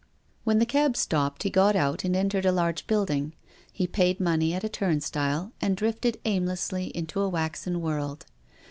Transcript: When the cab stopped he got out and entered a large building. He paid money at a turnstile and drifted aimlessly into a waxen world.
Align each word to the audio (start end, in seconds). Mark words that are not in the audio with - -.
When 0.45 0.57
the 0.57 0.65
cab 0.65 0.97
stopped 0.97 1.43
he 1.43 1.51
got 1.51 1.75
out 1.75 2.03
and 2.03 2.15
entered 2.15 2.43
a 2.47 2.51
large 2.51 2.87
building. 2.87 3.33
He 3.71 3.85
paid 3.85 4.19
money 4.19 4.51
at 4.51 4.63
a 4.63 4.67
turnstile 4.67 5.51
and 5.61 5.77
drifted 5.77 6.19
aimlessly 6.25 6.85
into 6.97 7.19
a 7.21 7.29
waxen 7.29 7.81
world. 7.81 8.25